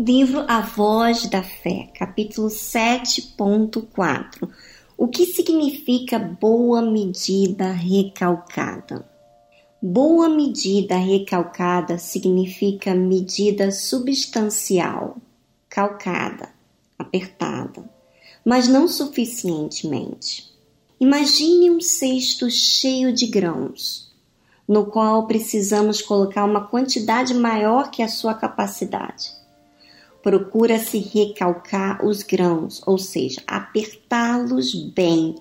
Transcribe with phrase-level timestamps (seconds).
[0.00, 4.48] Livro A Voz da Fé, capítulo 7.4
[4.96, 9.04] O que significa boa medida recalcada?
[9.82, 15.16] Boa medida recalcada significa medida substancial,
[15.68, 16.50] calcada,
[16.96, 17.90] apertada,
[18.44, 20.48] mas não suficientemente.
[21.00, 24.14] Imagine um cesto cheio de grãos,
[24.68, 29.36] no qual precisamos colocar uma quantidade maior que a sua capacidade
[30.22, 35.36] procura-se recalcar os grãos, ou seja, apertá-los bem,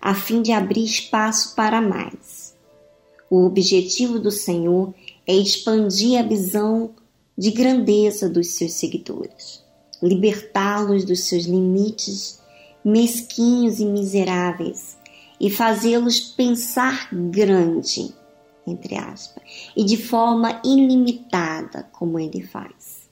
[0.00, 2.54] a fim de abrir espaço para mais.
[3.30, 4.94] O objetivo do Senhor
[5.26, 6.90] é expandir a visão
[7.36, 9.62] de grandeza dos seus seguidores,
[10.02, 12.42] libertá-los dos seus limites
[12.84, 14.98] mesquinhos e miseráveis
[15.40, 18.14] e fazê-los pensar grande,
[18.66, 19.42] entre aspas,
[19.76, 23.03] e de forma ilimitada, como ele faz.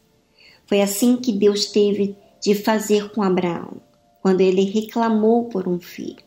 [0.72, 3.76] Foi assim que Deus teve de fazer com Abraão,
[4.22, 6.24] quando ele reclamou por um filho.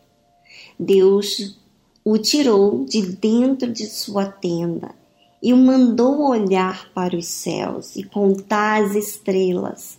[0.79, 1.57] Deus
[2.03, 4.93] o tirou de dentro de sua tenda
[5.41, 9.97] e o mandou olhar para os céus e contar as estrelas,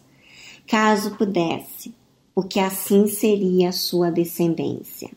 [0.65, 1.93] caso pudesse,
[2.33, 5.11] porque assim seria a sua descendência.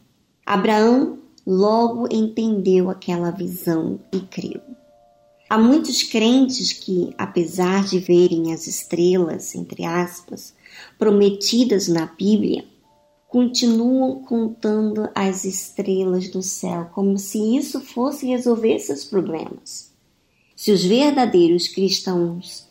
[0.44, 4.79] Abraão logo entendeu aquela visão e creu.
[5.50, 10.54] Há muitos crentes que, apesar de verem as estrelas, entre aspas,
[11.00, 12.64] prometidas na Bíblia,
[13.28, 19.92] continuam contando as estrelas do céu como se isso fosse resolver seus problemas.
[20.56, 22.68] Se os verdadeiros cristãos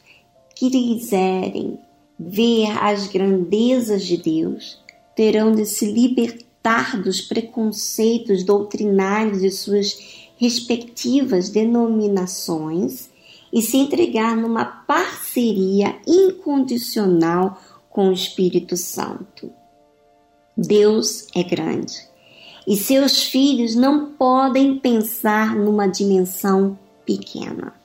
[0.54, 1.80] quiserem
[2.18, 4.78] ver as grandezas de Deus,
[5.16, 13.10] terão de se libertar dos preconceitos doutrinários de suas respectivas denominações
[13.52, 17.60] e se entregar numa parceria incondicional
[17.90, 19.50] com o Espírito Santo.
[20.56, 22.08] Deus é grande
[22.66, 27.77] e seus filhos não podem pensar numa dimensão pequena.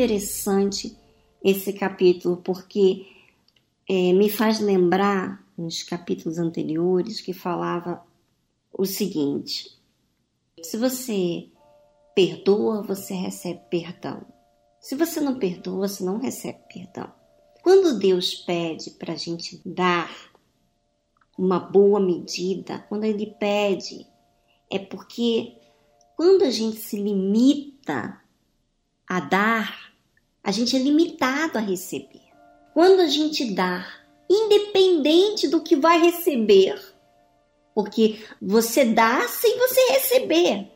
[0.00, 0.96] Interessante
[1.44, 3.06] esse capítulo, porque
[3.88, 8.02] é, me faz lembrar nos capítulos anteriores que falava
[8.72, 9.78] o seguinte:
[10.62, 11.48] se você
[12.14, 14.24] perdoa, você recebe perdão.
[14.80, 17.12] Se você não perdoa, você não recebe perdão.
[17.62, 20.10] Quando Deus pede para a gente dar
[21.36, 24.06] uma boa medida, quando Ele pede,
[24.70, 25.58] é porque
[26.16, 28.18] quando a gente se limita
[29.06, 29.89] a dar,
[30.42, 32.22] a gente é limitado a receber.
[32.72, 33.86] Quando a gente dá,
[34.28, 36.80] independente do que vai receber,
[37.74, 40.70] porque você dá sem você receber.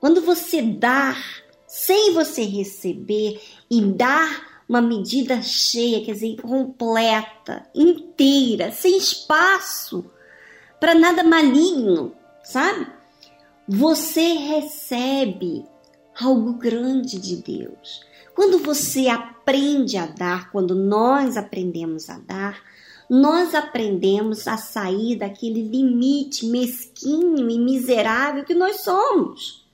[0.00, 1.16] Quando você dá
[1.66, 10.10] sem você receber e dar uma medida cheia, quer dizer, completa, inteira, sem espaço
[10.80, 12.12] para nada maligno,
[12.42, 12.86] sabe?
[13.68, 15.64] Você recebe
[16.20, 18.04] algo grande de Deus.
[18.36, 22.62] Quando você aprende a dar, quando nós aprendemos a dar,
[23.10, 29.66] nós aprendemos a sair daquele limite mesquinho e miserável que nós somos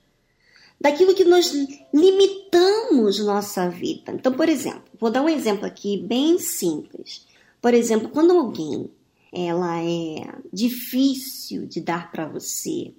[0.83, 1.53] daquilo que nós
[1.95, 4.11] limitamos nossa vida.
[4.13, 7.25] Então, por exemplo, vou dar um exemplo aqui bem simples.
[7.61, 8.91] Por exemplo, quando alguém
[9.33, 12.93] ela é difícil de dar para você,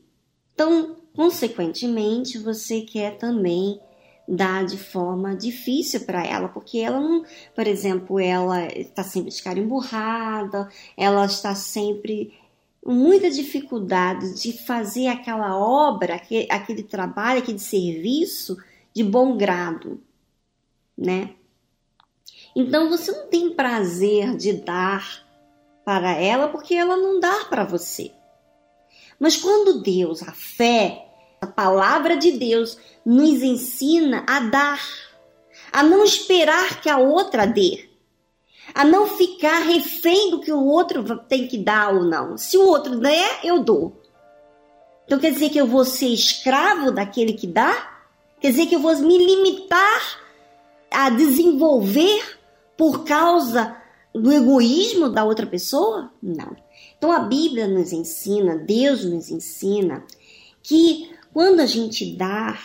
[0.54, 3.81] então, consequentemente, você quer também
[4.28, 7.24] dar de forma difícil para ela, porque ela não,
[7.56, 12.34] por exemplo, ela está sempre de cara emburrada, ela está sempre
[12.86, 16.16] muita dificuldade de fazer aquela obra,
[16.50, 18.58] aquele, trabalho, aquele serviço
[18.94, 20.02] de bom grado,
[20.98, 21.31] né?
[22.56, 25.24] Então você não tem prazer de dar
[25.84, 28.12] para ela porque ela não dá para você.
[29.20, 31.08] Mas quando Deus, a fé,
[31.44, 34.81] a palavra de Deus nos ensina a dar,
[35.72, 37.90] a não esperar que a outra dê,
[38.74, 42.38] a não ficar refém do que o outro tem que dar ou não.
[42.38, 44.01] Se o outro der, eu dou.
[45.06, 47.92] Então quer dizer que eu vou ser escravo daquele que dá?
[48.39, 50.19] Quer dizer que eu vou me limitar
[50.89, 52.39] a desenvolver
[52.78, 53.75] por causa
[54.13, 56.12] do egoísmo da outra pessoa?
[56.22, 56.56] Não.
[56.98, 60.06] Então a Bíblia nos ensina, Deus nos ensina
[60.62, 62.59] que quando a gente dá,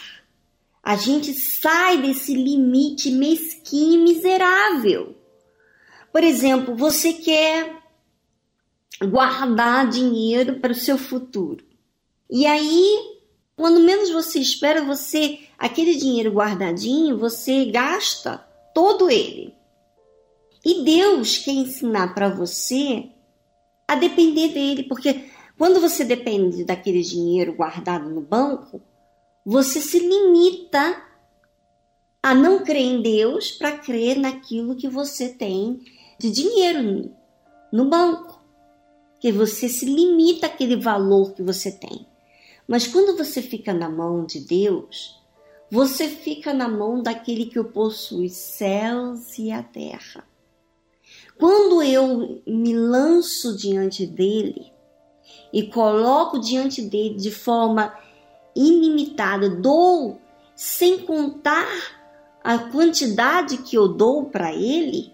[0.82, 5.16] a gente sai desse limite mesquinho e miserável.
[6.12, 7.82] Por exemplo, você quer
[9.02, 11.64] guardar dinheiro para o seu futuro.
[12.30, 12.98] E aí,
[13.56, 18.36] quando menos você espera, você aquele dinheiro guardadinho, você gasta
[18.74, 19.54] todo ele.
[20.64, 23.08] E Deus quer ensinar para você
[23.86, 25.24] a depender dele, porque
[25.58, 28.80] quando você depende daquele dinheiro guardado no banco,
[29.44, 31.02] você se limita
[32.22, 35.80] a não crer em Deus para crer naquilo que você tem
[36.16, 37.12] de dinheiro
[37.72, 38.40] no banco,
[39.20, 42.06] que você se limita àquele valor que você tem.
[42.66, 45.20] Mas quando você fica na mão de Deus,
[45.68, 50.24] você fica na mão daquele que possui os céus e a terra.
[51.36, 54.77] Quando eu me lanço diante dele
[55.52, 57.94] e coloco diante dele de forma
[58.54, 60.20] ilimitada, dou
[60.54, 61.68] sem contar
[62.42, 65.12] a quantidade que eu dou para ele,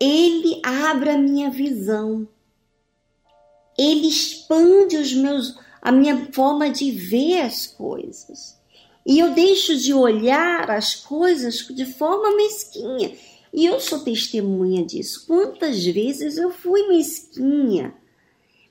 [0.00, 2.28] ele abre a minha visão.
[3.76, 8.58] Ele expande os meus a minha forma de ver as coisas.
[9.06, 13.16] E eu deixo de olhar as coisas de forma mesquinha.
[13.52, 15.24] E eu sou testemunha disso.
[15.26, 17.94] Quantas vezes eu fui mesquinha,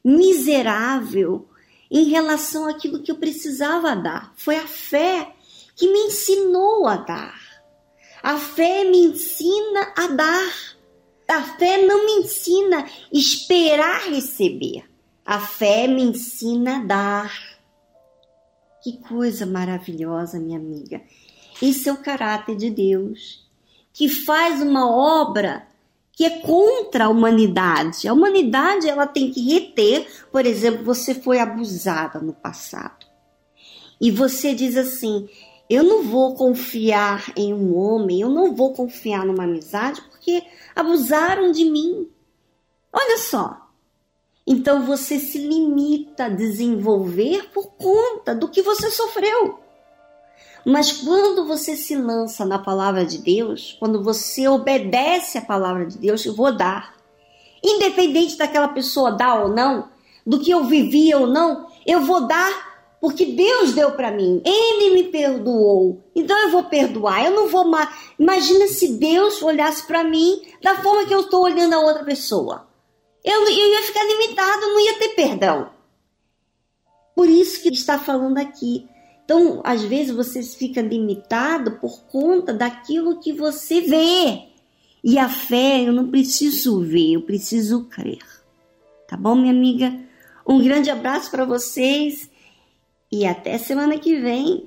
[0.07, 1.49] miserável
[1.91, 4.33] em relação àquilo que eu precisava dar.
[4.37, 5.33] Foi a fé
[5.75, 7.37] que me ensinou a dar.
[8.23, 10.77] A fé me ensina a dar.
[11.27, 14.85] A fé não me ensina esperar receber.
[15.25, 17.57] A fé me ensina a dar.
[18.81, 21.01] Que coisa maravilhosa, minha amiga.
[21.61, 23.45] Esse é o caráter de Deus,
[23.91, 25.66] que faz uma obra
[26.17, 28.07] que é contra a humanidade.
[28.07, 33.05] A humanidade ela tem que reter, por exemplo, você foi abusada no passado.
[34.01, 35.29] E você diz assim:
[35.69, 40.43] eu não vou confiar em um homem, eu não vou confiar numa amizade, porque
[40.75, 42.09] abusaram de mim.
[42.91, 43.69] Olha só.
[44.45, 49.59] Então você se limita a desenvolver por conta do que você sofreu.
[50.67, 55.97] Mas quando você se lança na palavra de Deus, quando você obedece a palavra de
[55.97, 56.93] Deus, eu vou dar.
[57.63, 59.87] Independente daquela pessoa dar ou não,
[60.25, 64.41] do que eu vivi ou não, eu vou dar porque Deus deu para mim.
[64.43, 66.03] Ele me perdoou.
[66.13, 67.23] Então eu vou perdoar.
[67.23, 67.87] Eu não vou mais.
[68.19, 72.67] Imagina se Deus olhasse para mim da forma que eu estou olhando a outra pessoa.
[73.23, 75.69] Eu, eu ia ficar limitado, não ia ter perdão.
[77.15, 78.85] Por isso que está falando aqui.
[79.27, 84.43] Então, às vezes você fica limitado por conta daquilo que você vê.
[85.03, 88.23] E a fé, eu não preciso ver, eu preciso crer.
[89.05, 89.93] Tá bom, minha amiga?
[90.47, 92.29] Um grande abraço para vocês
[93.11, 94.65] e até semana que vem.